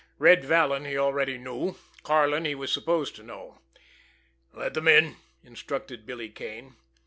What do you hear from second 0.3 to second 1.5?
Vallon he already